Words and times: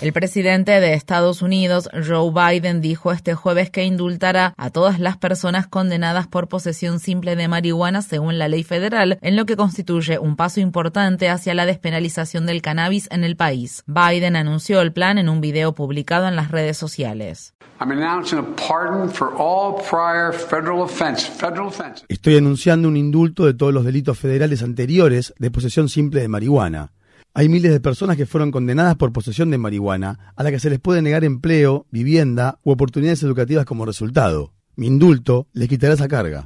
El 0.00 0.14
presidente 0.14 0.80
de 0.80 0.94
Estados 0.94 1.42
Unidos, 1.42 1.90
Joe 1.92 2.32
Biden, 2.32 2.80
dijo 2.80 3.12
este 3.12 3.34
jueves 3.34 3.68
que 3.68 3.84
indultará 3.84 4.54
a 4.56 4.70
todas 4.70 4.98
las 4.98 5.18
personas 5.18 5.66
condenadas 5.66 6.26
por 6.26 6.48
posesión 6.48 7.00
simple 7.00 7.36
de 7.36 7.48
marihuana 7.48 8.00
según 8.00 8.38
la 8.38 8.48
ley 8.48 8.62
federal, 8.62 9.18
en 9.20 9.36
lo 9.36 9.44
que 9.44 9.56
constituye 9.56 10.18
un 10.18 10.36
paso 10.36 10.60
importante 10.60 11.28
hacia 11.28 11.52
la 11.52 11.66
despenalización 11.66 12.46
del 12.46 12.62
cannabis 12.62 13.08
en 13.10 13.24
el 13.24 13.36
país. 13.36 13.84
Biden 13.86 14.36
anunció 14.36 14.80
el 14.80 14.94
plan 14.94 15.18
en 15.18 15.28
un 15.28 15.42
video 15.42 15.74
publicado 15.74 16.26
en 16.28 16.36
las 16.36 16.50
redes 16.50 16.78
sociales. 16.78 17.52
Estoy 22.08 22.36
anunciando 22.38 22.88
un 22.88 22.96
indulto 22.96 23.44
de 23.44 23.52
todos 23.52 23.74
los 23.74 23.84
delitos 23.84 24.18
federales 24.18 24.62
anteriores 24.62 25.34
de 25.38 25.50
posesión 25.50 25.90
simple 25.90 26.22
de 26.22 26.28
marihuana. 26.28 26.90
Hay 27.32 27.48
miles 27.48 27.70
de 27.70 27.78
personas 27.78 28.16
que 28.16 28.26
fueron 28.26 28.50
condenadas 28.50 28.96
por 28.96 29.12
posesión 29.12 29.50
de 29.50 29.58
marihuana, 29.58 30.32
a 30.34 30.42
la 30.42 30.50
que 30.50 30.58
se 30.58 30.68
les 30.68 30.80
puede 30.80 31.00
negar 31.00 31.22
empleo, 31.22 31.86
vivienda 31.92 32.58
u 32.64 32.72
oportunidades 32.72 33.22
educativas 33.22 33.64
como 33.64 33.86
resultado. 33.86 34.52
Mi 34.74 34.88
indulto 34.88 35.46
les 35.52 35.68
quitará 35.68 35.94
esa 35.94 36.08
carga. 36.08 36.44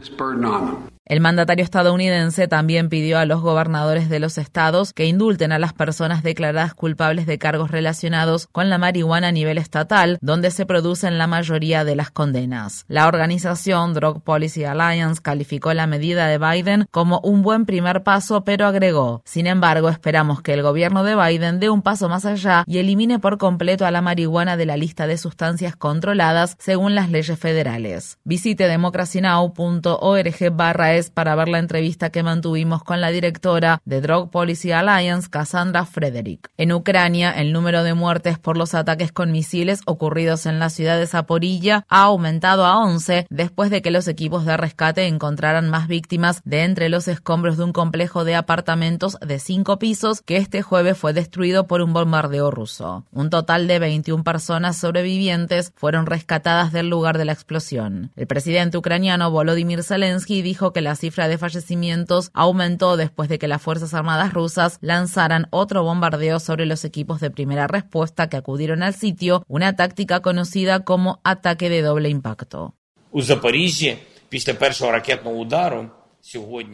El 1.06 1.20
mandatario 1.20 1.62
estadounidense 1.62 2.48
también 2.48 2.88
pidió 2.88 3.18
a 3.18 3.26
los 3.26 3.42
gobernadores 3.42 4.08
de 4.08 4.20
los 4.20 4.38
estados 4.38 4.94
que 4.94 5.04
indulten 5.04 5.52
a 5.52 5.58
las 5.58 5.74
personas 5.74 6.22
declaradas 6.22 6.72
culpables 6.72 7.26
de 7.26 7.36
cargos 7.36 7.70
relacionados 7.70 8.48
con 8.50 8.70
la 8.70 8.78
marihuana 8.78 9.28
a 9.28 9.32
nivel 9.32 9.58
estatal, 9.58 10.16
donde 10.22 10.50
se 10.50 10.64
producen 10.64 11.18
la 11.18 11.26
mayoría 11.26 11.84
de 11.84 11.94
las 11.94 12.10
condenas. 12.10 12.86
La 12.88 13.06
organización 13.06 13.92
Drug 13.92 14.22
Policy 14.22 14.64
Alliance 14.64 15.20
calificó 15.20 15.74
la 15.74 15.86
medida 15.86 16.26
de 16.26 16.38
Biden 16.38 16.86
como 16.90 17.20
un 17.22 17.42
buen 17.42 17.66
primer 17.66 18.02
paso, 18.02 18.42
pero 18.44 18.66
agregó, 18.66 19.20
sin 19.26 19.46
embargo, 19.46 19.90
esperamos 19.90 20.40
que 20.40 20.54
el 20.54 20.62
gobierno 20.62 21.04
de 21.04 21.16
Biden 21.16 21.60
dé 21.60 21.68
un 21.68 21.82
paso 21.82 22.08
más 22.08 22.24
allá 22.24 22.64
y 22.66 22.78
elimine 22.78 23.18
por 23.18 23.36
completo 23.36 23.84
a 23.84 23.90
la 23.90 24.00
marihuana 24.00 24.56
de 24.56 24.64
la 24.64 24.78
lista 24.78 25.06
de 25.06 25.18
sustancias 25.18 25.76
controladas 25.76 26.56
según 26.58 26.94
las 26.94 27.10
leyes 27.10 27.38
federales. 27.38 28.16
Visite 28.24 28.68
democracynow.org 28.68 30.50
barra 30.50 30.93
para 31.14 31.34
ver 31.34 31.48
la 31.48 31.58
entrevista 31.58 32.10
que 32.10 32.22
mantuvimos 32.22 32.84
con 32.84 33.00
la 33.00 33.10
directora 33.10 33.80
de 33.84 34.00
Drug 34.00 34.30
Policy 34.30 34.70
Alliance, 34.70 35.28
Cassandra 35.28 35.84
Frederick. 35.86 36.50
En 36.56 36.72
Ucrania, 36.72 37.32
el 37.32 37.52
número 37.52 37.82
de 37.82 37.94
muertes 37.94 38.38
por 38.38 38.56
los 38.56 38.74
ataques 38.74 39.10
con 39.10 39.32
misiles 39.32 39.80
ocurridos 39.86 40.46
en 40.46 40.60
la 40.60 40.70
ciudad 40.70 40.96
de 40.98 41.08
Zaporilla 41.08 41.84
ha 41.88 42.02
aumentado 42.02 42.64
a 42.64 42.78
11 42.78 43.26
después 43.28 43.70
de 43.70 43.82
que 43.82 43.90
los 43.90 44.06
equipos 44.06 44.44
de 44.44 44.56
rescate 44.56 45.08
encontraran 45.08 45.68
más 45.68 45.88
víctimas 45.88 46.40
de 46.44 46.62
entre 46.62 46.88
los 46.88 47.08
escombros 47.08 47.56
de 47.56 47.64
un 47.64 47.72
complejo 47.72 48.24
de 48.24 48.36
apartamentos 48.36 49.18
de 49.20 49.40
cinco 49.40 49.80
pisos 49.80 50.22
que 50.22 50.36
este 50.36 50.62
jueves 50.62 50.96
fue 50.96 51.12
destruido 51.12 51.66
por 51.66 51.80
un 51.80 51.92
bombardeo 51.92 52.52
ruso. 52.52 53.04
Un 53.10 53.30
total 53.30 53.66
de 53.66 53.80
21 53.80 54.22
personas 54.22 54.76
sobrevivientes 54.76 55.72
fueron 55.74 56.06
rescatadas 56.06 56.72
del 56.72 56.88
lugar 56.88 57.18
de 57.18 57.24
la 57.24 57.32
explosión. 57.32 58.12
El 58.14 58.28
presidente 58.28 58.78
ucraniano 58.78 59.30
Volodymyr 59.30 59.82
Zelensky 59.82 60.42
dijo 60.42 60.72
que 60.72 60.83
la 60.84 60.94
cifra 60.94 61.26
de 61.26 61.38
fallecimientos 61.38 62.30
aumentó 62.32 62.96
después 62.96 63.28
de 63.28 63.40
que 63.40 63.48
las 63.48 63.60
Fuerzas 63.60 63.94
Armadas 63.94 64.32
rusas 64.32 64.78
lanzaran 64.80 65.48
otro 65.50 65.82
bombardeo 65.82 66.38
sobre 66.38 66.66
los 66.66 66.84
equipos 66.84 67.20
de 67.20 67.32
primera 67.32 67.66
respuesta 67.66 68.28
que 68.28 68.36
acudieron 68.36 68.84
al 68.84 68.94
sitio, 68.94 69.44
una 69.48 69.74
táctica 69.74 70.20
conocida 70.20 70.84
como 70.84 71.20
ataque 71.24 71.68
de 71.68 71.82
doble 71.82 72.08
impacto. 72.08 72.76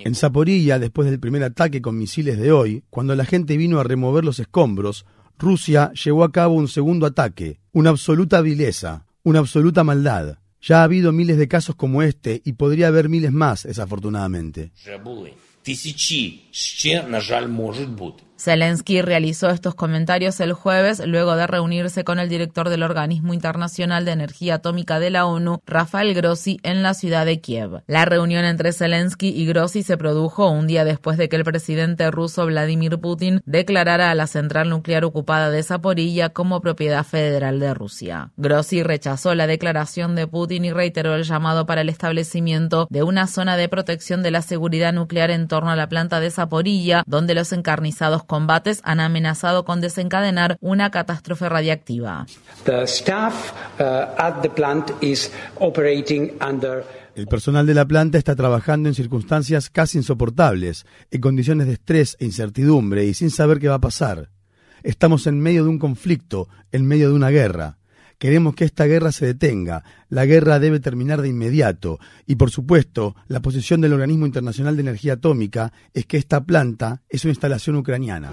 En 0.04 0.14
Zaporilla, 0.14 0.78
después 0.78 1.10
del 1.10 1.18
primer 1.18 1.42
ataque 1.42 1.82
con 1.82 1.98
misiles 1.98 2.38
de 2.38 2.52
hoy, 2.52 2.84
cuando 2.88 3.16
la 3.16 3.24
gente 3.24 3.56
vino 3.56 3.80
a 3.80 3.84
remover 3.84 4.24
los 4.24 4.38
escombros, 4.38 5.06
Rusia 5.38 5.90
llevó 5.92 6.24
a 6.24 6.32
cabo 6.32 6.54
un 6.54 6.68
segundo 6.68 7.06
ataque, 7.06 7.60
una 7.72 7.90
absoluta 7.90 8.40
vileza, 8.42 9.06
una 9.22 9.40
absoluta 9.40 9.84
maldad. 9.84 10.38
Ya 10.62 10.80
ha 10.80 10.84
habido 10.84 11.12
miles 11.12 11.38
de 11.38 11.48
casos 11.48 11.74
como 11.74 12.02
este 12.02 12.42
y 12.44 12.52
podría 12.52 12.88
haber 12.88 13.08
miles 13.08 13.32
más, 13.32 13.64
desafortunadamente. 13.64 14.72
Zelensky 18.40 19.02
realizó 19.02 19.50
estos 19.50 19.74
comentarios 19.74 20.40
el 20.40 20.54
jueves 20.54 21.02
luego 21.04 21.36
de 21.36 21.46
reunirse 21.46 22.04
con 22.04 22.18
el 22.18 22.30
director 22.30 22.70
del 22.70 22.82
Organismo 22.82 23.34
Internacional 23.34 24.06
de 24.06 24.12
Energía 24.12 24.54
Atómica 24.54 24.98
de 24.98 25.10
la 25.10 25.26
ONU, 25.26 25.60
Rafael 25.66 26.14
Grossi, 26.14 26.58
en 26.62 26.82
la 26.82 26.94
ciudad 26.94 27.26
de 27.26 27.42
Kiev. 27.42 27.82
La 27.86 28.06
reunión 28.06 28.46
entre 28.46 28.72
Zelensky 28.72 29.28
y 29.28 29.44
Grossi 29.44 29.82
se 29.82 29.98
produjo 29.98 30.50
un 30.50 30.66
día 30.66 30.86
después 30.86 31.18
de 31.18 31.28
que 31.28 31.36
el 31.36 31.44
presidente 31.44 32.10
ruso 32.10 32.46
Vladimir 32.46 32.98
Putin 32.98 33.42
declarara 33.44 34.10
a 34.10 34.14
la 34.14 34.26
central 34.26 34.70
nuclear 34.70 35.04
ocupada 35.04 35.50
de 35.50 35.62
Zaporilla 35.62 36.30
como 36.30 36.62
propiedad 36.62 37.04
federal 37.04 37.60
de 37.60 37.74
Rusia. 37.74 38.30
Grossi 38.38 38.82
rechazó 38.82 39.34
la 39.34 39.46
declaración 39.46 40.14
de 40.14 40.26
Putin 40.26 40.64
y 40.64 40.72
reiteró 40.72 41.14
el 41.14 41.24
llamado 41.24 41.66
para 41.66 41.82
el 41.82 41.90
establecimiento 41.90 42.86
de 42.88 43.02
una 43.02 43.26
zona 43.26 43.58
de 43.58 43.68
protección 43.68 44.22
de 44.22 44.30
la 44.30 44.40
seguridad 44.40 44.94
nuclear 44.94 45.30
en 45.30 45.46
torno 45.50 45.70
a 45.70 45.76
la 45.76 45.88
planta 45.88 46.20
de 46.20 46.30
Zaporilla, 46.30 47.02
donde 47.06 47.34
los 47.34 47.52
encarnizados 47.52 48.24
combates 48.24 48.80
han 48.84 49.00
amenazado 49.00 49.66
con 49.66 49.82
desencadenar 49.82 50.56
una 50.60 50.90
catástrofe 50.90 51.50
radiactiva. 51.50 52.26
El 57.16 57.26
personal 57.26 57.66
de 57.66 57.74
la 57.74 57.84
planta 57.84 58.16
está 58.16 58.36
trabajando 58.36 58.88
en 58.88 58.94
circunstancias 58.94 59.68
casi 59.68 59.98
insoportables, 59.98 60.86
en 61.10 61.20
condiciones 61.20 61.66
de 61.66 61.74
estrés 61.74 62.16
e 62.20 62.24
incertidumbre 62.24 63.04
y 63.04 63.14
sin 63.14 63.30
saber 63.30 63.58
qué 63.58 63.68
va 63.68 63.74
a 63.74 63.80
pasar. 63.80 64.30
Estamos 64.82 65.26
en 65.26 65.40
medio 65.40 65.64
de 65.64 65.70
un 65.70 65.78
conflicto, 65.78 66.48
en 66.72 66.86
medio 66.86 67.08
de 67.10 67.14
una 67.16 67.30
guerra. 67.30 67.79
Queremos 68.20 68.54
que 68.54 68.66
esta 68.66 68.84
guerra 68.84 69.12
se 69.12 69.24
detenga. 69.24 69.82
La 70.10 70.26
guerra 70.26 70.58
debe 70.58 70.78
terminar 70.78 71.22
de 71.22 71.28
inmediato. 71.28 71.98
Y 72.26 72.34
por 72.34 72.50
supuesto, 72.50 73.16
la 73.28 73.40
posición 73.40 73.80
del 73.80 73.94
Organismo 73.94 74.26
Internacional 74.26 74.76
de 74.76 74.82
Energía 74.82 75.14
Atómica 75.14 75.72
es 75.94 76.04
que 76.04 76.18
esta 76.18 76.44
planta 76.44 77.00
es 77.08 77.24
una 77.24 77.30
instalación 77.30 77.76
ucraniana. 77.76 78.30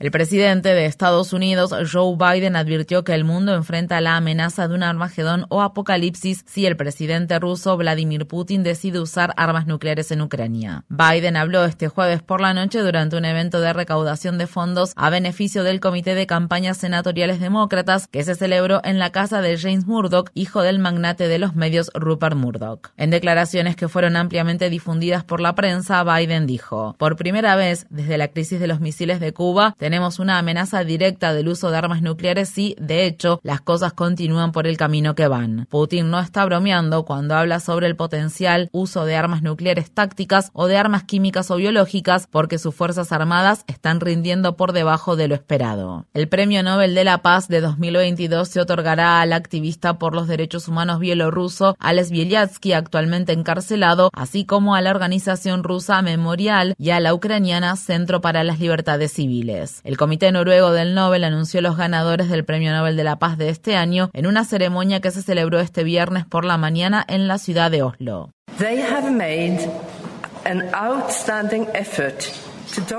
El 0.00 0.10
presidente 0.10 0.70
de 0.70 0.86
Estados 0.86 1.34
Unidos, 1.34 1.74
Joe 1.92 2.16
Biden, 2.16 2.56
advirtió 2.56 3.04
que 3.04 3.12
el 3.12 3.24
mundo 3.24 3.54
enfrenta 3.54 4.00
la 4.00 4.16
amenaza 4.16 4.66
de 4.66 4.74
un 4.74 4.82
armagedón 4.82 5.44
o 5.50 5.60
apocalipsis 5.60 6.42
si 6.46 6.64
el 6.64 6.74
presidente 6.74 7.38
ruso 7.38 7.76
Vladimir 7.76 8.26
Putin 8.26 8.62
decide 8.62 8.98
usar 8.98 9.34
armas 9.36 9.66
nucleares 9.66 10.10
en 10.10 10.22
Ucrania. 10.22 10.84
Biden 10.88 11.36
habló 11.36 11.66
este 11.66 11.88
jueves 11.88 12.22
por 12.22 12.40
la 12.40 12.54
noche 12.54 12.78
durante 12.78 13.18
un 13.18 13.26
evento 13.26 13.60
de 13.60 13.74
recaudación 13.74 14.38
de 14.38 14.46
fondos 14.46 14.94
a 14.96 15.10
beneficio 15.10 15.64
del 15.64 15.80
Comité 15.80 16.14
de 16.14 16.26
Campañas 16.26 16.78
Senatoriales 16.78 17.38
Demócratas 17.38 18.06
que 18.06 18.24
se 18.24 18.36
celebró 18.36 18.80
en 18.84 18.98
la 18.98 19.12
casa 19.12 19.42
de 19.42 19.58
James 19.58 19.84
Murdoch, 19.84 20.30
hijo 20.32 20.62
del 20.62 20.78
magnate 20.78 21.28
de 21.28 21.38
los 21.38 21.54
medios 21.56 21.90
Rupert 21.92 22.36
Murdoch. 22.36 22.88
En 22.96 23.10
declaraciones 23.10 23.76
que 23.76 23.88
fueron 23.88 24.16
ampliamente 24.16 24.70
difundidas 24.70 25.24
por 25.24 25.42
la 25.42 25.54
prensa, 25.54 26.02
Biden 26.04 26.46
dijo, 26.46 26.96
por 26.96 27.16
primera 27.16 27.54
vez 27.54 27.86
desde 27.90 28.16
la 28.16 28.28
crisis 28.28 28.60
de 28.60 28.66
los 28.66 28.80
misiles 28.80 29.20
de 29.20 29.34
Cuba, 29.34 29.74
tenemos 29.90 30.20
una 30.20 30.38
amenaza 30.38 30.84
directa 30.84 31.34
del 31.34 31.48
uso 31.48 31.68
de 31.68 31.76
armas 31.76 32.00
nucleares 32.00 32.56
y, 32.56 32.76
de 32.78 33.06
hecho, 33.06 33.40
las 33.42 33.60
cosas 33.60 33.92
continúan 33.92 34.52
por 34.52 34.68
el 34.68 34.76
camino 34.76 35.16
que 35.16 35.26
van. 35.26 35.66
Putin 35.68 36.10
no 36.10 36.20
está 36.20 36.44
bromeando 36.44 37.04
cuando 37.04 37.34
habla 37.34 37.58
sobre 37.58 37.88
el 37.88 37.96
potencial 37.96 38.68
uso 38.70 39.04
de 39.04 39.16
armas 39.16 39.42
nucleares 39.42 39.90
tácticas 39.90 40.50
o 40.52 40.68
de 40.68 40.76
armas 40.76 41.02
químicas 41.02 41.50
o 41.50 41.56
biológicas 41.56 42.28
porque 42.30 42.58
sus 42.58 42.72
Fuerzas 42.72 43.10
Armadas 43.10 43.64
están 43.66 43.98
rindiendo 43.98 44.56
por 44.56 44.72
debajo 44.72 45.16
de 45.16 45.26
lo 45.26 45.34
esperado. 45.34 46.06
El 46.14 46.28
Premio 46.28 46.62
Nobel 46.62 46.94
de 46.94 47.02
la 47.02 47.18
Paz 47.18 47.48
de 47.48 47.60
2022 47.60 48.46
se 48.46 48.60
otorgará 48.60 49.20
al 49.20 49.32
activista 49.32 49.98
por 49.98 50.14
los 50.14 50.28
derechos 50.28 50.68
humanos 50.68 51.00
bielorruso 51.00 51.74
Alex 51.80 52.12
Bielyatsky, 52.12 52.74
actualmente 52.74 53.32
encarcelado, 53.32 54.10
así 54.12 54.44
como 54.44 54.76
a 54.76 54.82
la 54.82 54.90
organización 54.90 55.64
rusa 55.64 56.00
Memorial 56.00 56.76
y 56.78 56.90
a 56.90 57.00
la 57.00 57.12
ucraniana 57.12 57.74
Centro 57.74 58.20
para 58.20 58.44
las 58.44 58.60
Libertades 58.60 59.14
Civiles. 59.14 59.79
El 59.82 59.96
Comité 59.96 60.30
Noruego 60.32 60.72
del 60.72 60.94
Nobel 60.94 61.24
anunció 61.24 61.60
los 61.60 61.76
ganadores 61.76 62.28
del 62.28 62.44
Premio 62.44 62.72
Nobel 62.72 62.96
de 62.96 63.04
la 63.04 63.18
Paz 63.18 63.38
de 63.38 63.48
este 63.48 63.76
año 63.76 64.10
en 64.12 64.26
una 64.26 64.44
ceremonia 64.44 65.00
que 65.00 65.10
se 65.10 65.22
celebró 65.22 65.60
este 65.60 65.84
viernes 65.84 66.26
por 66.26 66.44
la 66.44 66.58
mañana 66.58 67.04
en 67.08 67.28
la 67.28 67.38
ciudad 67.38 67.70
de 67.70 67.82
Oslo. 67.82 68.30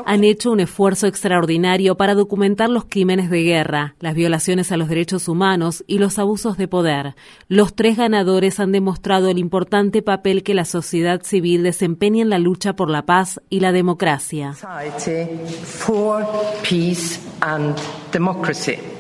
Han 0.06 0.24
hecho 0.24 0.52
un 0.52 0.60
esfuerzo 0.60 1.08
extraordinario 1.08 1.96
para 1.96 2.16
documentar 2.16 2.70
los 2.70 2.86
crímenes 2.86 3.30
de 3.30 3.44
guerra, 3.44 3.96
las 4.00 4.16
violaciones 4.16 4.72
a 4.72 4.78
los 4.78 4.90
derechos 4.90 5.28
humanos 5.28 5.84
y 5.88 5.98
los 6.00 6.20
abusos 6.20 6.58
de 6.58 6.68
poder. 6.68 7.16
Los 7.48 7.76
tres 7.76 7.98
ganadores 7.98 8.60
han 8.60 8.72
demostrado 8.72 9.30
el 9.30 9.38
importante 9.38 10.02
papel 10.02 10.44
que 10.44 10.54
la 10.54 10.66
sociedad 10.66 11.22
civil 11.24 11.64
desempeña 11.64 12.22
en 12.22 12.30
la 12.30 12.40
lucha 12.40 12.76
por 12.76 12.90
la 12.90 13.06
paz 13.06 13.42
y 13.50 13.60
la 13.60 13.72
democracia. 13.72 14.56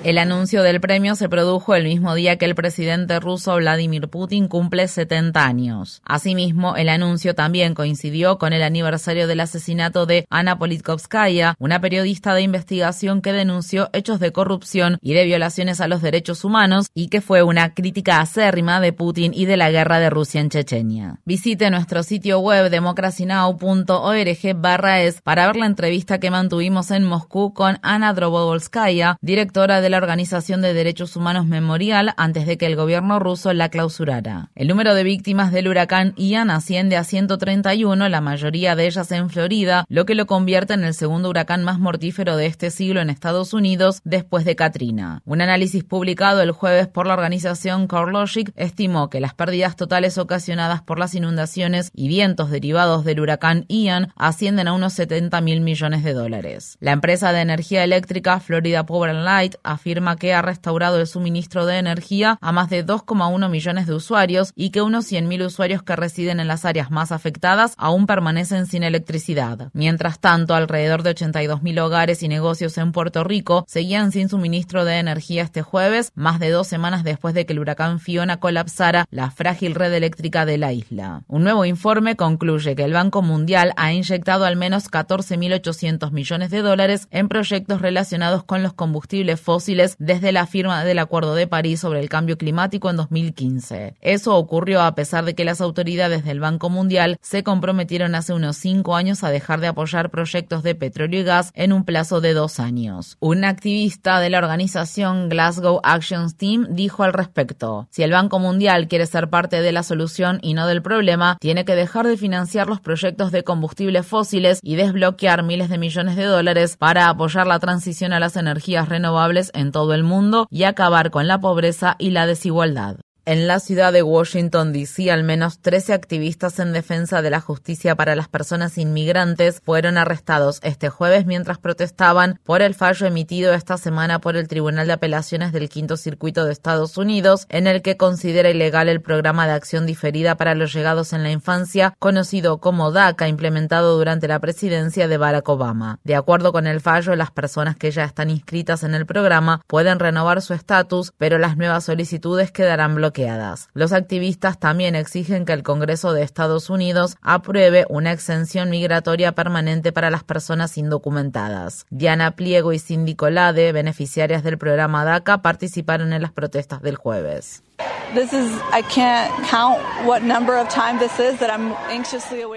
El 0.03 0.18
anuncio 0.18 0.63
del 0.63 0.81
premio 0.81 1.13
se 1.15 1.30
produjo 1.30 1.75
el 1.75 1.83
mismo 1.83 2.15
día 2.15 2.39
que 2.39 2.45
el 2.45 2.56
presidente 2.56 3.19
ruso 3.19 3.56
Vladimir 3.57 4.07
Putin 4.07 4.48
cumple 4.48 4.88
70 4.88 5.45
años. 5.45 6.01
Asimismo, 6.06 6.75
el 6.75 6.89
anuncio 6.89 7.36
también 7.36 7.75
coincidió 7.75 8.39
con 8.39 8.51
el 8.51 8.63
aniversario 8.63 9.27
del 9.27 9.42
asesinato 9.42 10.07
de 10.07 10.25
Ana 10.31 10.57
Politkovskaya, 10.57 11.53
una 11.59 11.80
periodista 11.80 12.33
de 12.33 12.42
investigación 12.42 13.21
que 13.21 13.31
denunció 13.31 13.92
hechos 13.94 14.19
de 14.19 14.31
corrupción 14.31 14.98
y 15.01 15.13
de 15.13 15.24
violaciones 15.24 15.80
a 15.81 15.88
los 15.88 16.01
derechos 16.01 16.44
humanos 16.44 16.88
y 16.95 17.09
que 17.09 17.21
fue 17.21 17.44
una 17.44 17.75
crítica 17.75 18.21
acérrima 18.21 18.81
de 18.81 18.94
Putin 18.94 19.33
y 19.36 19.45
de 19.45 19.57
la 19.57 19.69
guerra 19.69 20.00
de 20.00 20.09
Rusia 20.09 20.42
en 20.42 20.50
Chechenia. 20.50 21.19
Visite 21.25 21.69
nuestro 21.69 22.01
sitio 22.01 22.39
web 22.39 22.71
democracynow.org 22.71 24.56
barra 24.56 25.04
es 25.04 25.21
para 25.21 25.45
ver 25.45 25.57
la 25.57 25.68
entrevista 25.68 26.19
que 26.19 26.31
mantuvimos 26.31 26.89
en 26.89 27.04
Moscú 27.04 27.54
con 27.54 27.77
Ana 27.83 28.13
Drobovolskaya, 28.13 29.18
directora 29.21 29.80
de 29.80 29.91
la 29.92 29.98
Organización 29.98 30.62
de 30.62 30.74
Derechos 30.74 31.16
Humanos 31.16 31.46
Memorial 31.46 32.14
antes 32.18 32.48
de 32.48 32.58
que 32.58 32.66
el 32.66 32.76
gobierno 32.76 33.20
ruso 33.20 33.54
la 33.54 33.70
clausurara. 33.70 34.50
El 34.56 34.70
número 34.70 34.96
de 34.96 35.04
víctimas 35.04 35.52
del 35.52 35.68
huracán 35.68 36.14
Ian 36.16 36.50
asciende 36.50 36.98
a 36.98 37.04
131, 37.04 38.10
la 38.10 38.22
mayoría 38.22 38.76
de 38.76 38.88
ellas 38.88 39.12
en 39.12 39.30
Florida, 39.30 39.86
lo 39.90 40.06
que 40.06 40.16
lo 40.16 40.26
convierte 40.26 40.74
en 40.74 40.84
el 40.84 40.94
segundo 40.94 41.30
huracán 41.30 41.64
más 41.64 41.78
mortífero 41.78 42.38
de 42.38 42.46
este 42.48 42.72
siglo 42.72 43.02
en 43.02 43.10
Estados 43.10 43.54
Unidos 43.54 44.02
después 44.06 44.46
de 44.46 44.56
Katrina. 44.56 45.22
Un 45.26 45.42
análisis 45.42 45.84
publicado 45.84 46.42
el 46.42 46.52
jueves 46.52 46.88
por 46.88 47.06
la 47.06 47.14
organización 47.14 47.88
CoreLogic 47.88 48.54
estimó 48.56 49.10
que 49.10 49.20
las 49.20 49.34
pérdidas 49.34 49.76
totales 49.76 50.18
ocasionadas 50.18 50.82
por 50.82 50.98
las 51.00 51.14
inundaciones 51.16 51.92
y 51.94 52.08
vientos 52.08 52.50
derivados 52.50 53.04
del 53.04 53.20
huracán 53.20 53.66
Ian 53.68 54.14
ascienden 54.16 54.70
a 54.70 54.74
unos 54.74 54.94
70 54.94 55.42
mil 55.42 55.60
millones 55.60 56.04
de 56.04 56.14
dólares. 56.14 56.78
La 56.80 56.94
empresa 56.94 57.34
de 57.34 57.42
energía 57.42 57.84
eléctrica 57.84 58.40
Florida 58.40 58.86
Power 58.86 59.10
and 59.10 59.26
Light 59.26 59.56
afirma 59.81 60.16
que 60.16 60.36
ha 60.36 60.44
restaurado 60.44 61.00
el 61.00 61.07
suministro 61.07 61.66
de 61.66 61.80
energía 61.80 62.38
a 62.39 62.51
más 62.51 62.69
de 62.69 62.86
2,1 62.86 63.50
millones 63.50 63.88
de 63.88 63.95
usuarios 63.95 64.54
y 64.56 64.69
que 64.69 64.83
unos 64.83 65.12
100.000 65.12 65.48
usuarios 65.48 65.81
que 65.81 65.95
residen 65.95 66.39
en 66.39 66.48
las 66.48 66.66
áreas 66.66 66.92
más 66.92 67.12
afectadas 67.12 67.74
aún 67.78 68.06
permanecen 68.06 68.68
sin 68.68 68.83
electricidad. 68.83 69.72
Mientras 69.74 70.19
tanto, 70.19 70.54
alrededor 70.54 71.01
de 71.01 71.16
82.000 71.16 71.81
hogares 71.81 72.22
y 72.22 72.28
negocios 72.28 72.78
en 72.78 72.92
Puerto 72.92 73.24
Rico 73.24 73.66
seguían 73.68 74.12
sin 74.12 74.30
suministro 74.30 74.86
de 74.86 75.00
energía 75.00 75.42
este 75.42 75.63
jueves, 75.63 76.12
más 76.13 76.39
de 76.39 76.51
dos 76.51 76.68
semanas 76.68 77.04
después 77.04 77.33
de 77.33 77.48
que 77.48 77.54
el 77.54 77.60
huracán 77.60 78.00
Fiona 78.00 78.38
colapsara 78.38 79.06
la 79.10 79.31
frágil 79.31 79.74
red 79.74 79.94
eléctrica 79.94 80.45
de 80.45 80.60
la 80.60 80.74
isla. 80.74 81.24
Un 81.28 81.44
nuevo 81.44 81.66
informe 81.66 82.16
concluye 82.16 82.75
que 82.75 82.83
el 82.83 82.94
Banco 82.94 83.24
Mundial 83.24 83.74
ha 83.78 83.94
inyectado 83.94 84.45
al 84.45 84.57
menos 84.57 84.92
14.800 84.92 86.12
millones 86.12 86.51
de 86.51 86.62
dólares 86.62 87.07
en 87.10 87.28
proyectos 87.28 87.81
relacionados 87.81 88.44
con 88.44 88.62
los 88.62 88.74
combustibles 88.74 89.42
fósiles 89.42 89.70
desde 90.00 90.31
la 90.31 90.47
firma 90.47 90.83
del 90.83 91.00
Acuerdo 91.00 91.35
de 91.35 91.47
París 91.47 91.79
sobre 91.79 92.00
el 92.00 92.09
cambio 92.09 92.38
climático 92.38 92.89
en 92.89 92.97
2015. 92.97 93.95
Eso 94.01 94.35
ocurrió 94.35 94.81
a 94.81 94.95
pesar 94.95 95.25
de 95.25 95.35
que 95.35 95.45
las 95.45 95.62
autoridades 95.62 96.25
del 96.25 96.39
Banco 96.39 96.69
Mundial 96.69 97.18
se 97.21 97.44
comprometieron 97.44 98.15
hace 98.15 98.33
unos 98.33 98.57
cinco 98.57 98.95
años 98.95 99.23
a 99.23 99.29
dejar 99.29 99.62
de 99.62 99.68
apoyar 99.68 100.09
proyectos 100.09 100.63
de 100.63 100.75
petróleo 100.75 101.21
y 101.21 101.23
gas 101.23 101.51
en 101.56 101.73
un 101.73 101.85
plazo 101.85 102.21
de 102.21 102.33
dos 102.33 102.59
años. 102.59 103.18
Un 103.19 103.45
activista 103.45 104.19
de 104.19 104.29
la 104.29 104.39
organización 104.39 105.29
Glasgow 105.29 105.79
Actions 105.83 106.35
Team 106.35 106.68
dijo 106.71 107.03
al 107.03 107.13
respecto, 107.13 107.88
si 107.89 108.03
el 108.03 108.12
Banco 108.12 108.39
Mundial 108.39 108.88
quiere 108.88 109.06
ser 109.06 109.29
parte 109.29 109.62
de 109.62 109.71
la 109.71 109.83
solución 109.83 110.39
y 110.41 110.53
no 110.53 110.68
del 110.68 110.81
problema, 110.81 111.38
tiene 111.39 111.65
que 111.65 111.75
dejar 111.75 112.07
de 112.07 112.18
financiar 112.18 112.68
los 112.68 112.81
proyectos 112.81 113.31
de 113.31 113.44
combustibles 113.44 114.06
fósiles 114.06 114.59
y 114.63 114.75
desbloquear 114.75 115.44
miles 115.44 115.69
de 115.69 115.77
millones 115.77 116.15
de 116.15 116.25
dólares 116.25 116.77
para 116.77 117.09
apoyar 117.09 117.47
la 117.47 117.59
transición 117.59 118.13
a 118.13 118.19
las 118.19 118.35
energías 118.35 118.89
renovables 118.89 119.51
en 119.53 119.61
todo 119.69 119.94
el 119.94 120.04
mundo 120.04 120.48
y 120.50 120.63
acabar 120.63 121.12
con 121.12 121.28
la 121.28 121.40
pobreza 121.40 121.96
y 122.00 122.10
la 122.10 122.25
desigualdad. 122.25 122.98
En 123.23 123.47
la 123.47 123.59
ciudad 123.59 123.94
de 123.94 124.01
Washington, 124.01 124.73
D.C., 124.73 125.12
al 125.12 125.23
menos 125.23 125.59
13 125.59 125.94
activistas 125.94 126.57
en 126.57 126.73
defensa 126.73 127.21
de 127.21 127.29
la 127.29 127.39
justicia 127.39 127.94
para 127.94 128.15
las 128.15 128.27
personas 128.27 128.79
inmigrantes 128.79 129.62
fueron 129.63 130.00
arrestados 130.00 130.59
este 130.63 130.89
jueves 130.89 131.27
mientras 131.27 131.59
protestaban 131.59 132.39
por 132.44 132.63
el 132.63 132.73
fallo 132.73 133.06
emitido 133.06 133.53
esta 133.53 133.77
semana 133.77 134.18
por 134.18 134.38
el 134.38 134.47
Tribunal 134.47 134.88
de 134.88 134.94
Apelaciones 134.94 135.51
del 135.51 135.69
Quinto 135.69 135.97
Circuito 135.97 136.45
de 136.45 136.51
Estados 136.51 136.97
Unidos, 136.97 137.45
en 137.50 137.68
el 137.68 137.83
que 137.83 137.95
considera 137.95 138.50
ilegal 138.50 138.89
el 138.89 139.01
programa 139.01 139.45
de 139.45 139.53
acción 139.53 139.85
diferida 139.85 140.35
para 140.35 140.56
los 140.56 140.73
llegados 140.73 141.13
en 141.13 141.21
la 141.21 141.29
infancia, 141.29 141.94
conocido 142.00 142.57
como 142.57 142.91
DACA, 142.91 143.27
implementado 143.27 144.00
durante 144.00 144.27
la 144.27 144.39
presidencia 144.39 145.07
de 145.07 145.18
Barack 145.18 145.47
Obama. 145.47 146.00
De 146.03 146.15
acuerdo 146.15 146.51
con 146.51 146.65
el 146.65 146.81
fallo, 146.81 147.15
las 147.15 147.29
personas 147.29 147.75
que 147.75 147.91
ya 147.91 148.03
están 148.03 148.31
inscritas 148.31 148.81
en 148.81 148.95
el 148.95 149.06
programa 149.06 149.62
pueden 149.68 150.00
renovar 150.00 150.41
su 150.41 150.56
estatus, 150.56 151.13
pero 151.19 151.38
las 151.38 151.56
nuevas 151.56 151.83
solicitudes 151.83 152.51
quedarán 152.51 152.95
bloqueadas 153.12 153.69
los 153.74 153.94
activistas 153.94 154.60
también 154.60 154.96
exigen 154.96 155.46
que 155.46 155.54
el 155.54 155.63
Congreso 155.63 156.13
de 156.13 156.24
Estados 156.24 156.69
Unidos 156.69 157.18
apruebe 157.22 157.86
una 157.90 158.12
exención 158.12 158.69
migratoria 158.69 159.34
permanente 159.34 159.92
para 159.92 160.10
las 160.10 160.24
personas 160.24 160.78
indocumentadas. 160.78 161.86
Diana 161.90 162.31
Pliego 162.31 162.74
y 162.74 162.80
Cindy 162.80 163.16
Colade, 163.16 163.72
beneficiarias 163.72 164.44
del 164.44 164.58
programa 164.58 165.04
DACA, 165.04 165.42
participaron 165.42 166.13
en 166.13 166.22
las 166.22 166.31
protestas 166.31 166.81
del 166.81 166.96
jueves. 166.96 167.63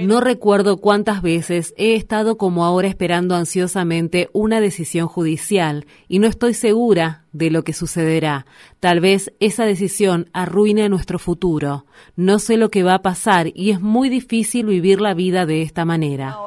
No 0.00 0.20
recuerdo 0.20 0.76
cuántas 0.78 1.22
veces 1.22 1.74
he 1.76 1.94
estado 1.94 2.36
como 2.36 2.64
ahora 2.64 2.88
esperando 2.88 3.34
ansiosamente 3.34 4.28
una 4.32 4.60
decisión 4.60 5.08
judicial 5.08 5.86
y 6.08 6.18
no 6.18 6.26
estoy 6.26 6.54
segura 6.54 7.23
de 7.34 7.50
lo 7.50 7.64
que 7.64 7.74
sucederá. 7.74 8.46
Tal 8.80 9.00
vez 9.00 9.34
esa 9.40 9.66
decisión 9.66 10.30
arruine 10.32 10.88
nuestro 10.88 11.18
futuro. 11.18 11.84
No 12.16 12.38
sé 12.38 12.56
lo 12.56 12.70
que 12.70 12.82
va 12.82 12.94
a 12.94 13.02
pasar 13.02 13.48
y 13.54 13.70
es 13.70 13.80
muy 13.80 14.08
difícil 14.08 14.66
vivir 14.66 15.02
la 15.02 15.12
vida 15.12 15.44
de 15.44 15.60
esta 15.60 15.84
manera. 15.84 16.38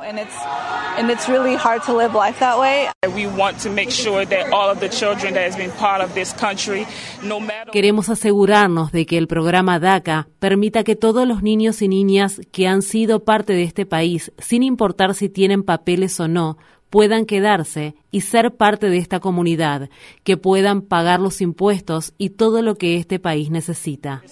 and 0.98 1.12
it's 1.12 1.30
really 1.30 1.56
hard 1.56 1.84
to 1.84 1.96
live 1.96 2.14
life 2.14 2.40
that 2.40 2.58
way. 2.58 2.88
We 3.16 3.28
want 3.28 3.62
to 3.64 3.70
make 3.70 3.92
sure 3.92 4.26
that 4.26 4.52
all 4.52 4.70
of 4.70 4.80
the 4.80 4.90
children 4.90 5.36
that 5.36 5.44
has 5.44 5.56
been 5.56 5.72
part 5.72 6.02
of 6.02 6.14
this 6.14 6.34
country, 6.34 6.86
no 7.24 7.40
matter 7.40 7.72
Queremos 7.72 8.10
asegurarnos 8.10 8.92
de 8.92 9.06
que 9.06 9.18
el 9.18 9.28
programa 9.28 9.80
DACA 9.80 10.28
permita 10.40 10.84
que 10.84 10.96
todos 10.96 11.28
los 11.28 11.44
niños 11.44 11.82
y 11.82 11.88
niñas 11.88 12.42
que 12.52 12.68
han 12.68 12.82
sido 12.82 13.24
parte 13.24 13.54
de 13.54 13.64
este 13.64 13.86
país, 13.86 14.32
sin 14.40 14.64
importar 14.64 15.14
si 15.14 15.30
tienen 15.30 15.64
papeles 15.64 16.20
o 16.20 16.28
no, 16.28 16.58
puedan 16.90 17.26
quedarse 17.26 17.96
y 18.12 18.22
ser 18.22 18.56
parte 18.56 18.90
de 18.90 18.98
esta 18.98 19.20
comunidad, 19.20 19.90
que 20.24 20.38
puedan 20.38 20.82
pagar 20.82 21.20
los 21.20 21.42
impuestos 21.42 22.14
y 22.18 22.32
todo 22.32 22.62
lo 22.62 22.76
que 22.76 22.98
este 22.98 23.20
país 23.20 23.50
necesita. 23.50 24.24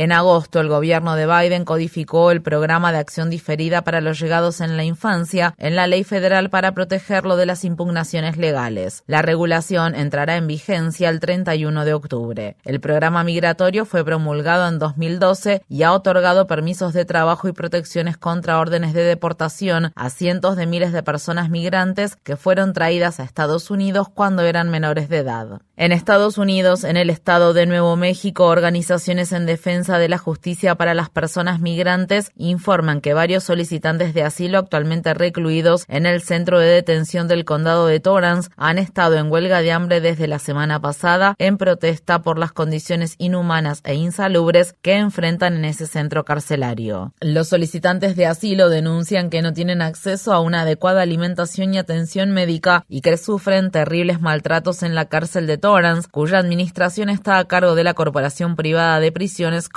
En 0.00 0.12
agosto, 0.12 0.60
el 0.60 0.68
gobierno 0.70 1.14
de 1.14 1.26
Biden 1.26 1.66
codificó 1.66 2.30
el 2.30 2.40
programa 2.40 2.90
de 2.90 2.96
acción 2.96 3.28
diferida 3.28 3.84
para 3.84 4.00
los 4.00 4.18
llegados 4.18 4.62
en 4.62 4.78
la 4.78 4.84
infancia 4.84 5.52
en 5.58 5.76
la 5.76 5.86
ley 5.86 6.04
federal 6.04 6.48
para 6.48 6.72
protegerlo 6.72 7.36
de 7.36 7.44
las 7.44 7.66
impugnaciones 7.66 8.38
legales. 8.38 9.04
La 9.06 9.20
regulación 9.20 9.94
entrará 9.94 10.38
en 10.38 10.46
vigencia 10.46 11.10
el 11.10 11.20
31 11.20 11.84
de 11.84 11.92
octubre. 11.92 12.56
El 12.64 12.80
programa 12.80 13.24
migratorio 13.24 13.84
fue 13.84 14.02
promulgado 14.02 14.66
en 14.68 14.78
2012 14.78 15.64
y 15.68 15.82
ha 15.82 15.92
otorgado 15.92 16.46
permisos 16.46 16.94
de 16.94 17.04
trabajo 17.04 17.48
y 17.48 17.52
protecciones 17.52 18.16
contra 18.16 18.58
órdenes 18.58 18.94
de 18.94 19.02
deportación 19.02 19.92
a 19.96 20.08
cientos 20.08 20.56
de 20.56 20.64
miles 20.64 20.94
de 20.94 21.02
personas 21.02 21.50
migrantes 21.50 22.16
que 22.16 22.38
fueron 22.38 22.72
traídas 22.72 23.20
a 23.20 23.24
Estados 23.24 23.70
Unidos 23.70 24.08
cuando 24.08 24.44
eran 24.44 24.70
menores 24.70 25.10
de 25.10 25.18
edad. 25.18 25.60
En 25.76 25.92
Estados 25.92 26.38
Unidos, 26.38 26.84
en 26.84 26.96
el 26.96 27.10
estado 27.10 27.52
de 27.52 27.66
Nuevo 27.66 27.96
México, 27.96 28.46
organizaciones 28.46 29.32
en 29.32 29.44
defensa 29.44 29.89
de 29.98 30.08
la 30.08 30.18
justicia 30.18 30.74
para 30.74 30.94
las 30.94 31.10
personas 31.10 31.60
migrantes 31.60 32.32
informan 32.36 33.00
que 33.00 33.14
varios 33.14 33.44
solicitantes 33.44 34.14
de 34.14 34.22
asilo 34.22 34.58
actualmente 34.58 35.14
recluidos 35.14 35.84
en 35.88 36.06
el 36.06 36.22
centro 36.22 36.58
de 36.58 36.68
detención 36.68 37.28
del 37.28 37.44
condado 37.44 37.86
de 37.86 38.00
Torrance 38.00 38.50
han 38.56 38.78
estado 38.78 39.16
en 39.16 39.30
huelga 39.30 39.60
de 39.60 39.72
hambre 39.72 40.00
desde 40.00 40.28
la 40.28 40.38
semana 40.38 40.80
pasada 40.80 41.34
en 41.38 41.56
protesta 41.56 42.22
por 42.22 42.38
las 42.38 42.52
condiciones 42.52 43.14
inhumanas 43.18 43.80
e 43.84 43.94
insalubres 43.94 44.74
que 44.82 44.96
enfrentan 44.96 45.54
en 45.54 45.64
ese 45.64 45.86
centro 45.86 46.24
carcelario. 46.24 47.12
Los 47.20 47.48
solicitantes 47.48 48.16
de 48.16 48.26
asilo 48.26 48.68
denuncian 48.68 49.30
que 49.30 49.42
no 49.42 49.52
tienen 49.52 49.82
acceso 49.82 50.32
a 50.32 50.40
una 50.40 50.62
adecuada 50.62 51.02
alimentación 51.02 51.74
y 51.74 51.78
atención 51.78 52.30
médica 52.30 52.84
y 52.88 53.00
que 53.00 53.16
sufren 53.16 53.70
terribles 53.70 54.20
maltratos 54.20 54.82
en 54.82 54.94
la 54.94 55.06
cárcel 55.06 55.46
de 55.46 55.58
Torrance, 55.58 56.08
cuya 56.10 56.38
administración 56.38 57.08
está 57.08 57.38
a 57.38 57.44
cargo 57.46 57.74
de 57.74 57.84
la 57.84 57.94
corporación 57.94 58.56
privada 58.56 59.00
de 59.00 59.12
prisiones 59.12 59.68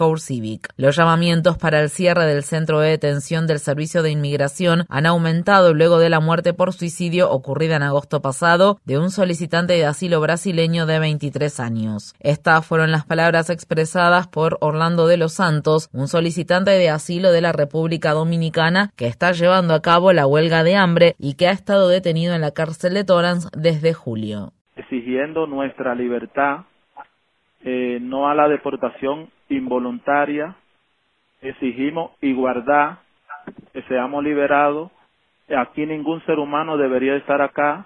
Los 0.77 0.95
llamamientos 0.95 1.57
para 1.57 1.79
el 1.79 1.89
cierre 1.89 2.25
del 2.25 2.43
centro 2.43 2.79
de 2.79 2.89
detención 2.89 3.47
del 3.47 3.59
Servicio 3.59 4.01
de 4.01 4.11
Inmigración 4.11 4.85
han 4.89 5.05
aumentado 5.05 5.73
luego 5.73 5.99
de 5.99 6.09
la 6.09 6.19
muerte 6.19 6.53
por 6.53 6.73
suicidio 6.73 7.29
ocurrida 7.31 7.75
en 7.75 7.83
agosto 7.83 8.21
pasado 8.21 8.79
de 8.85 8.97
un 8.97 9.11
solicitante 9.11 9.73
de 9.73 9.85
asilo 9.85 10.19
brasileño 10.19 10.85
de 10.85 10.99
23 10.99 11.59
años. 11.59 12.15
Estas 12.19 12.65
fueron 12.65 12.91
las 12.91 13.05
palabras 13.05 13.49
expresadas 13.49 14.27
por 14.27 14.57
Orlando 14.61 15.07
de 15.07 15.17
los 15.17 15.33
Santos, 15.33 15.89
un 15.93 16.07
solicitante 16.07 16.71
de 16.71 16.89
asilo 16.89 17.31
de 17.31 17.41
la 17.41 17.51
República 17.51 18.13
Dominicana 18.13 18.91
que 18.95 19.07
está 19.07 19.31
llevando 19.31 19.73
a 19.73 19.81
cabo 19.81 20.11
la 20.11 20.25
huelga 20.25 20.63
de 20.63 20.75
hambre 20.75 21.15
y 21.19 21.35
que 21.35 21.47
ha 21.47 21.51
estado 21.51 21.87
detenido 21.87 22.33
en 22.33 22.41
la 22.41 22.51
cárcel 22.51 22.93
de 22.95 23.03
Torrance 23.03 23.49
desde 23.55 23.93
julio. 23.93 24.53
Exigiendo 24.75 25.45
nuestra 25.45 25.93
libertad, 25.93 26.65
eh, 27.63 27.99
no 28.01 28.29
a 28.29 28.35
la 28.35 28.47
deportación 28.47 29.29
involuntaria, 29.49 30.55
exigimos 31.41 32.11
igualdad, 32.21 32.99
que 33.73 33.81
seamos 33.83 34.23
liberados. 34.23 34.91
Aquí 35.55 35.85
ningún 35.85 36.21
ser 36.25 36.39
humano 36.39 36.77
debería 36.77 37.15
estar 37.15 37.41
acá. 37.41 37.85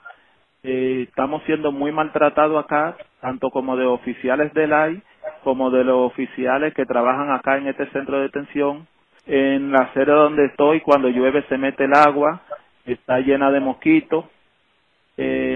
Eh, 0.63 1.05
estamos 1.07 1.43
siendo 1.43 1.71
muy 1.71 1.91
maltratados 1.91 2.63
acá, 2.63 2.97
tanto 3.21 3.49
como 3.49 3.75
de 3.77 3.85
oficiales 3.85 4.53
del 4.53 4.73
AI 4.73 5.01
como 5.43 5.71
de 5.71 5.83
los 5.83 6.11
oficiales 6.11 6.73
que 6.73 6.85
trabajan 6.85 7.31
acá 7.31 7.57
en 7.57 7.67
este 7.67 7.87
centro 7.91 8.17
de 8.17 8.23
detención. 8.23 8.87
En 9.25 9.71
la 9.71 9.91
sede 9.93 10.11
donde 10.11 10.45
estoy, 10.45 10.81
cuando 10.81 11.09
llueve 11.09 11.43
se 11.49 11.57
mete 11.57 11.85
el 11.85 11.93
agua, 11.93 12.41
está 12.85 13.19
llena 13.19 13.51
de 13.51 13.59
mosquitos, 13.59 14.25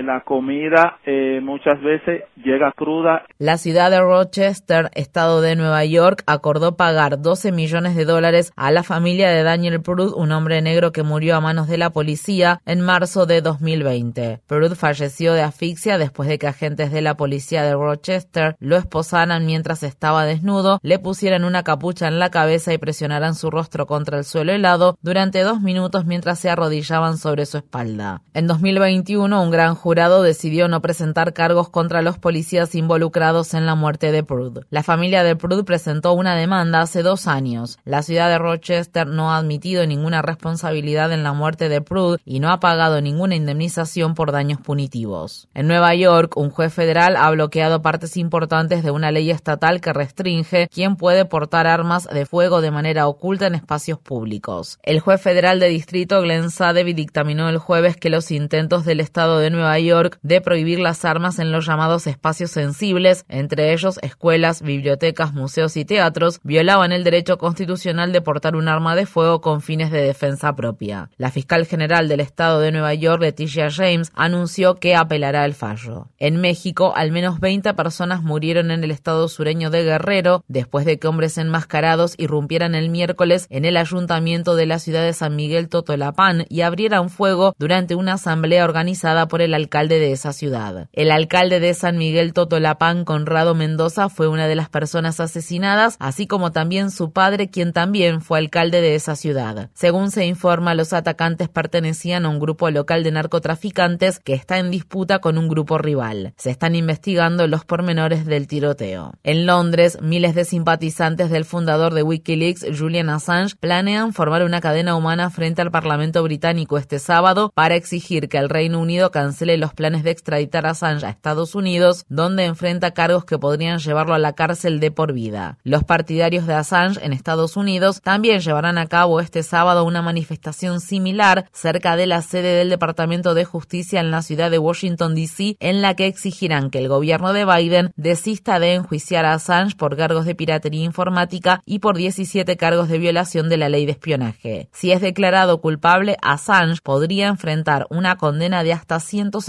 eh, 0.02 0.04
la 0.04 0.22
comida 0.22 1.00
eh, 1.06 1.40
muchas 1.42 1.82
veces 1.82 2.24
llega 2.36 2.72
cruda. 2.72 3.24
La 3.38 3.58
ciudad 3.58 3.92
de 3.92 4.00
Rochester, 4.00 4.90
estado 4.94 5.42
de 5.42 5.56
Nueva 5.56 5.86
York, 5.86 6.24
acordó 6.28 6.76
pagar 6.76 7.22
12 7.22 7.52
millones 7.52 7.96
de 7.96 8.06
dólares 8.06 8.52
a 8.56 8.72
la 8.72 8.84
familia 8.84 9.30
de 9.30 9.44
Daniel 9.44 9.82
Prud, 9.82 10.14
un 10.16 10.32
hombre 10.32 10.62
negro 10.62 10.92
que 10.92 11.04
murió 11.04 11.36
a 11.36 11.42
manos 11.42 11.68
de 11.68 11.78
la 11.78 11.92
policía 11.92 12.62
en 12.66 12.82
marzo 12.82 13.26
de 13.26 13.42
2020. 13.42 14.40
Prud 14.48 14.74
falleció 14.76 15.34
de 15.34 15.42
asfixia 15.42 15.98
después 15.98 16.28
de 16.28 16.38
que 16.38 16.48
agentes 16.48 16.92
de 16.92 17.02
la 17.02 17.16
policía 17.16 17.64
de 17.64 17.74
Rochester 17.74 18.56
lo 18.60 18.78
esposaran 18.78 19.46
mientras 19.46 19.84
estaba 19.84 20.26
desnudo, 20.26 20.80
le 20.84 21.00
pusieran 21.00 21.44
una 21.44 21.64
capucha 21.64 22.08
en 22.08 22.20
la 22.20 22.30
cabeza 22.30 22.74
y 22.74 22.78
presionaran 22.78 23.36
su 23.36 23.50
rostro 23.50 23.86
contra 23.86 24.18
el 24.18 24.24
suelo 24.24 24.52
helado 24.52 24.98
durante 25.02 25.42
dos 25.42 25.62
minutos 25.62 26.06
mientras 26.06 26.40
se 26.40 26.50
arrodillaban 26.50 27.18
sobre 27.18 27.46
su 27.46 27.58
espalda. 27.58 28.22
En 28.34 28.48
2021, 28.48 29.42
un 29.42 29.52
gran 29.52 29.76
jurado 29.92 30.24
decidió 30.24 30.70
no 30.70 30.82
presentar 30.82 31.34
cargos 31.34 31.68
contra 31.68 32.02
los 32.02 32.18
policías 32.18 32.76
involucrados 32.76 33.54
en 33.54 33.66
la 33.66 33.76
muerte 33.76 34.14
de 34.14 34.24
Prud. 34.24 34.60
La 34.70 34.84
familia 34.84 35.22
de 35.22 35.36
Prud 35.36 35.66
presentó 35.66 36.14
una 36.14 36.34
demanda 36.34 36.80
hace 36.80 37.04
dos 37.04 37.28
años. 37.28 37.78
La 37.84 38.02
ciudad 38.02 38.30
de 38.30 38.38
Rochester 38.38 39.06
no 39.06 39.34
ha 39.34 39.38
admitido 39.38 39.86
ninguna 39.86 40.22
responsabilidad 40.22 41.12
en 41.12 41.24
la 41.24 41.34
muerte 41.34 41.68
de 41.68 41.82
Prud 41.82 42.20
y 42.24 42.40
no 42.40 42.54
ha 42.54 42.62
pagado 42.62 43.02
ninguna 43.02 43.36
indemnización 43.36 44.16
por 44.16 44.32
daños 44.32 44.62
punitivos. 44.62 45.50
En 45.54 45.68
Nueva 45.68 45.94
York, 45.94 46.38
un 46.38 46.52
juez 46.52 46.74
federal 46.74 47.18
ha 47.18 47.30
bloqueado 47.30 47.82
partes 47.82 48.16
importantes 48.16 48.84
de 48.84 48.92
una 48.92 49.12
ley 49.12 49.30
estatal 49.30 49.82
que 49.82 49.92
restringe 49.92 50.70
quién 50.74 50.96
puede 50.96 51.26
portar 51.26 51.68
armas 51.68 52.08
de 52.08 52.26
fuego 52.26 52.62
de 52.62 52.72
manera 52.72 53.10
oculta 53.10 53.48
en 53.48 53.56
espacios 53.56 54.00
públicos. 54.00 54.80
El 54.84 55.02
juez 55.02 55.22
federal 55.22 55.60
de 55.60 55.68
distrito 55.68 56.22
Glenn 56.22 56.50
Sadevi 56.50 56.94
dictaminó 56.94 57.50
el 57.50 57.58
jueves 57.58 57.98
que 57.98 58.10
los 58.10 58.32
intentos 58.32 58.86
del 58.86 59.02
Estado 59.02 59.40
de 59.40 59.50
Nueva 59.50 59.81
York 59.84 60.20
de 60.22 60.42
prohibir 60.42 60.80
las 60.80 61.06
armas 61.06 61.40
en 61.40 61.52
los 61.52 61.66
llamados 61.66 62.08
espacios 62.08 62.52
sensibles, 62.52 63.26
entre 63.30 63.74
ellos 63.74 64.00
escuelas, 64.02 64.62
bibliotecas, 64.62 65.34
museos 65.34 65.78
y 65.78 65.86
teatros, 65.86 66.40
violaban 66.44 66.92
el 66.92 67.04
derecho 67.04 67.38
constitucional 67.38 68.12
de 68.12 68.22
portar 68.22 68.56
un 68.56 68.68
arma 68.68 68.96
de 68.96 69.06
fuego 69.06 69.42
con 69.42 69.62
fines 69.62 69.92
de 69.92 70.02
defensa 70.02 70.56
propia. 70.56 71.10
La 71.18 71.32
fiscal 71.32 71.66
general 71.66 72.08
del 72.08 72.20
Estado 72.20 72.60
de 72.60 72.72
Nueva 72.72 72.94
York, 72.94 73.22
Leticia 73.22 73.70
James, 73.70 74.12
anunció 74.16 74.76
que 74.76 74.96
apelará 74.96 75.46
el 75.46 75.54
fallo. 75.54 76.08
En 76.18 76.40
México, 76.40 76.94
al 76.96 77.12
menos 77.12 77.40
20 77.40 77.74
personas 77.74 78.24
murieron 78.24 78.72
en 78.72 78.84
el 78.84 78.92
estado 78.92 79.28
sureño 79.28 79.70
de 79.70 79.84
Guerrero 79.84 80.44
después 80.48 80.86
de 80.86 81.00
que 81.00 81.08
hombres 81.08 81.38
enmascarados 81.38 82.16
irrumpieran 82.18 82.76
el 82.76 82.90
miércoles 82.90 83.48
en 83.50 83.66
el 83.66 83.78
ayuntamiento 83.78 84.56
de 84.56 84.66
la 84.66 84.80
ciudad 84.80 85.04
de 85.04 85.14
San 85.14 85.36
Miguel 85.36 85.70
Totolapán 85.70 86.46
y 86.50 86.62
abrieran 86.62 87.10
fuego 87.10 87.54
durante 87.58 87.96
una 87.96 88.14
asamblea 88.14 88.64
organizada 88.64 89.28
por 89.28 89.42
el 89.42 89.54
alcalde 89.54 89.71
de 89.72 90.12
esa 90.12 90.34
ciudad. 90.34 90.90
El 90.92 91.12
alcalde 91.12 91.62
de 91.62 91.74
San 91.74 91.98
Miguel 91.98 92.34
Totolapán, 92.34 93.06
Conrado 93.06 93.56
Mendoza, 93.56 94.10
fue 94.10 94.28
una 94.28 94.48
de 94.48 94.56
las 94.56 94.68
personas 94.68 95.22
asesinadas, 95.22 95.96
así 96.00 96.28
como 96.28 96.52
también 96.52 96.92
su 96.92 97.14
padre, 97.14 97.50
quien 97.50 97.72
también 97.72 98.22
fue 98.22 98.40
alcalde 98.40 98.82
de 98.82 98.96
esa 98.96 99.16
ciudad. 99.16 99.70
Según 99.74 100.12
se 100.12 100.26
informa, 100.26 100.76
los 100.76 100.92
atacantes 100.92 101.48
pertenecían 101.48 102.26
a 102.26 102.30
un 102.30 102.40
grupo 102.40 102.70
local 102.70 103.04
de 103.04 103.12
narcotraficantes 103.12 104.20
que 104.20 104.34
está 104.34 104.60
en 104.60 104.72
disputa 104.72 105.20
con 105.20 105.38
un 105.38 105.48
grupo 105.48 105.78
rival. 105.78 106.34
Se 106.36 106.50
están 106.50 106.76
investigando 106.76 107.48
los 107.48 107.64
pormenores 107.64 108.26
del 108.26 108.48
tiroteo. 108.48 109.14
En 109.24 109.46
Londres, 109.46 110.00
miles 110.02 110.36
de 110.36 110.44
simpatizantes 110.44 111.30
del 111.30 111.46
fundador 111.46 111.94
de 111.94 112.04
Wikileaks, 112.04 112.66
Julian 112.78 113.10
Assange, 113.10 113.56
planean 113.58 114.12
formar 114.12 114.44
una 114.44 114.60
cadena 114.60 114.96
humana 114.96 115.30
frente 115.30 115.62
al 115.62 115.72
Parlamento 115.72 116.22
británico 116.24 116.78
este 116.78 117.00
sábado 117.00 117.54
para 117.56 117.76
exigir 117.76 118.28
que 118.28 118.38
el 118.38 118.50
Reino 118.50 118.78
Unido 118.78 119.12
cancele 119.12 119.61
los 119.62 119.74
planes 119.74 120.04
de 120.04 120.12
extraditar 120.12 120.66
a 120.66 120.72
Assange 120.72 121.06
a 121.06 121.10
Estados 121.10 121.56
Unidos, 121.56 122.06
donde 122.10 122.44
enfrenta 122.44 122.92
cargos 122.92 123.24
que 123.24 123.40
podrían 123.40 123.80
llevarlo 123.80 124.14
a 124.14 124.20
la 124.20 124.34
cárcel 124.34 124.82
de 124.82 124.92
por 124.92 125.14
vida. 125.14 125.58
Los 125.64 125.86
partidarios 125.86 126.48
de 126.48 126.56
Assange 126.56 127.00
en 127.02 127.14
Estados 127.14 127.56
Unidos 127.56 128.02
también 128.02 128.42
llevarán 128.42 128.78
a 128.78 128.88
cabo 128.88 129.22
este 129.22 129.44
sábado 129.44 129.86
una 129.86 130.02
manifestación 130.02 130.82
similar 130.82 131.46
cerca 131.54 131.96
de 131.96 132.08
la 132.08 132.22
sede 132.22 132.56
del 132.56 132.70
Departamento 132.70 133.34
de 133.34 133.46
Justicia 133.46 134.02
en 134.02 134.12
la 134.12 134.22
ciudad 134.22 134.52
de 134.52 134.58
Washington, 134.58 135.16
D.C., 135.16 135.56
en 135.60 135.82
la 135.82 135.96
que 135.96 136.08
exigirán 136.08 136.70
que 136.70 136.80
el 136.80 136.90
gobierno 136.90 137.32
de 137.32 137.46
Biden 137.46 137.94
desista 137.96 138.60
de 138.60 138.74
enjuiciar 138.74 139.26
a 139.26 139.34
Assange 139.34 139.76
por 139.76 139.96
cargos 139.96 140.26
de 140.26 140.36
piratería 140.36 140.84
informática 140.84 141.62
y 141.66 141.80
por 141.80 141.96
17 141.96 142.58
cargos 142.58 142.90
de 142.90 142.98
violación 142.98 143.48
de 143.48 143.58
la 143.58 143.70
ley 143.70 143.86
de 143.86 143.92
espionaje. 143.92 144.70
Si 144.74 144.92
es 144.92 145.02
declarado 145.02 145.62
culpable, 145.62 146.18
Assange 146.22 146.82
podría 146.82 147.28
enfrentar 147.28 147.86
una 147.90 148.18
condena 148.18 148.64
de 148.64 148.74
hasta 148.74 149.00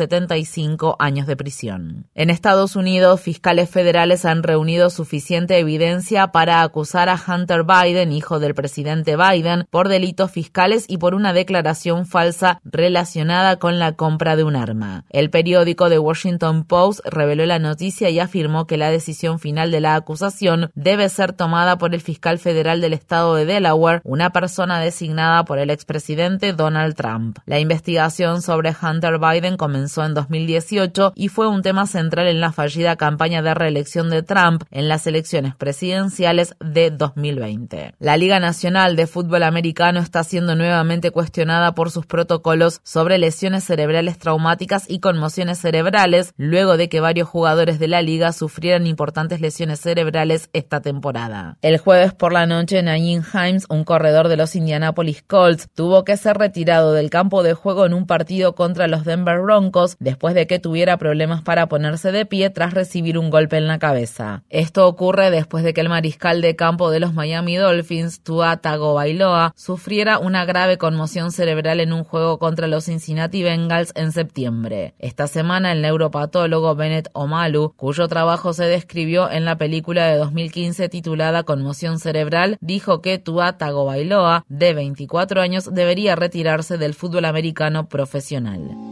175 0.09 0.97
años 0.99 1.27
de 1.27 1.37
prisión. 1.37 2.07
En 2.15 2.31
Estados 2.31 2.77
Unidos, 2.77 3.21
fiscales 3.21 3.71
federales 3.71 4.25
han 4.25 4.43
reunido 4.43 4.91
suficiente 4.91 5.59
evidencia 5.59 6.29
para 6.29 6.63
acusar 6.63 7.09
a 7.09 7.21
Hunter 7.27 7.65
Biden, 7.65 8.13
hijo 8.13 8.41
del 8.41 8.55
presidente 8.55 9.17
Biden, 9.17 9.67
por 9.71 9.89
delitos 9.89 10.31
fiscales 10.31 10.87
y 10.89 10.99
por 10.99 11.15
una 11.15 11.33
declaración 11.33 12.07
falsa 12.07 12.61
relacionada 12.65 13.57
con 13.57 13.79
la 13.79 13.93
compra 13.93 14.37
de 14.37 14.45
un 14.45 14.57
arma. 14.57 15.05
El 15.11 15.31
periódico 15.31 15.89
The 15.89 15.99
Washington 15.99 16.65
Post 16.65 17.01
reveló 17.05 17.47
la 17.47 17.59
noticia 17.59 18.11
y 18.11 18.19
afirmó 18.19 18.67
que 18.67 18.77
la 18.77 18.91
decisión 18.91 19.39
final 19.39 19.71
de 19.71 19.81
la 19.81 19.95
acusación 19.95 20.71
debe 20.75 21.09
ser 21.09 21.33
tomada 21.33 21.79
por 21.79 21.95
el 21.95 22.01
fiscal 22.01 22.39
federal 22.39 22.81
del 22.81 22.93
estado 22.93 23.35
de 23.35 23.45
Delaware, 23.45 24.01
una 24.05 24.31
persona 24.31 24.81
designada 24.81 25.45
por 25.45 25.59
el 25.59 25.71
expresidente 25.71 26.53
Donald 26.53 26.95
Trump. 26.95 27.39
La 27.47 27.59
investigación 27.59 28.43
sobre 28.43 28.75
Hunter 28.81 29.19
Biden 29.19 29.57
comenzó 29.57 29.92
en 29.99 30.15
2018 30.15 31.13
y 31.15 31.29
fue 31.29 31.47
un 31.47 31.63
tema 31.63 31.87
central 31.87 32.27
en 32.27 32.41
la 32.41 32.53
fallida 32.53 32.97
campaña 32.97 33.43
de 33.43 33.53
reelección 33.53 34.09
de 34.09 34.23
Trump 34.23 34.65
en 34.71 34.89
las 34.89 35.07
elecciones 35.07 35.55
presidenciales 35.55 36.55
de 36.61 36.91
2020. 36.91 37.95
La 37.99 38.17
Liga 38.17 38.41
Nacional 38.41 38.97
de 38.97 39.07
Fútbol 39.07 39.43
Americano 39.43 40.01
está 40.01 40.25
siendo 40.25 40.57
nuevamente 40.57 41.11
cuestionada 41.11 41.75
por 41.75 41.91
sus 41.91 42.07
protocolos 42.07 42.81
sobre 42.83 43.19
lesiones 43.19 43.65
cerebrales 43.65 44.19
traumáticas 44.19 44.89
y 44.89 45.01
conmociones 45.01 45.59
cerebrales, 45.59 46.33
luego 46.37 46.77
de 46.77 46.89
que 46.89 47.01
varios 47.01 47.29
jugadores 47.29 47.79
de 47.79 47.89
la 47.89 48.01
liga 48.01 48.33
sufrieran 48.33 48.87
importantes 48.87 49.41
lesiones 49.41 49.81
cerebrales 49.81 50.49
esta 50.55 50.81
temporada. 50.81 51.59
El 51.61 51.79
jueves 51.79 52.15
por 52.15 52.33
la 52.33 52.47
noche, 52.47 52.83
Nayin 52.83 53.23
Himes, 53.35 53.67
un 53.69 53.85
corredor 53.85 54.29
de 54.29 54.37
los 54.37 54.57
Indianapolis 54.57 55.23
Colts, 55.23 55.69
tuvo 55.75 56.05
que 56.05 56.17
ser 56.17 56.39
retirado 56.39 56.93
del 56.93 57.11
campo 57.11 57.43
de 57.43 57.55
juego 57.55 57.85
en 57.85 57.95
un 57.95 58.07
partido 58.07 58.55
contra 58.55 58.87
los 58.87 59.05
Denver 59.05 59.41
Broncos 59.41 59.82
después 59.99 60.35
de 60.35 60.47
que 60.47 60.59
tuviera 60.59 60.97
problemas 60.97 61.43
para 61.43 61.69
ponerse 61.69 62.13
de 62.13 62.27
pie 62.27 62.51
tras 62.51 62.75
recibir 62.75 63.19
un 63.19 63.31
golpe 63.31 63.57
en 63.57 63.67
la 63.67 63.79
cabeza. 63.79 64.43
Esto 64.49 64.87
ocurre 64.87 65.31
después 65.31 65.65
de 65.65 65.75
que 65.75 65.81
el 65.81 65.89
mariscal 65.89 66.41
de 66.41 66.57
campo 66.57 66.91
de 66.91 67.01
los 67.01 67.15
Miami 67.15 67.57
Dolphins, 67.57 68.23
Tua 68.23 68.59
Tagovailoa, 68.59 69.53
sufriera 69.57 70.19
una 70.19 70.45
grave 70.45 70.79
conmoción 70.79 71.33
cerebral 71.33 71.81
en 71.81 71.93
un 71.93 72.05
juego 72.05 72.39
contra 72.39 72.67
los 72.67 72.85
Cincinnati 72.85 73.43
Bengals 73.43 73.93
en 73.95 74.13
septiembre. 74.13 74.95
Esta 74.99 75.27
semana 75.27 75.73
el 75.73 75.83
neuropatólogo 75.83 76.75
Bennett 76.75 77.09
Omalu, 77.13 77.75
cuyo 77.77 78.09
trabajo 78.09 78.53
se 78.53 78.65
describió 78.65 79.31
en 79.31 79.45
la 79.45 79.57
película 79.57 80.07
de 80.07 80.17
2015 80.17 80.89
titulada 80.89 81.43
Conmoción 81.45 81.99
cerebral, 81.99 82.57
dijo 82.61 83.01
que 83.01 83.19
Tua 83.19 83.59
Tagovailoa, 83.59 84.45
de 84.49 84.75
24 84.75 85.41
años, 85.41 85.73
debería 85.73 86.17
retirarse 86.17 86.79
del 86.79 86.95
fútbol 86.95 87.25
americano 87.25 87.89
profesional. 87.89 88.92